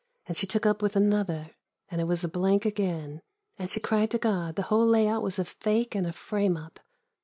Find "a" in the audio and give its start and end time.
2.23-2.27, 5.37-5.45, 6.07-6.11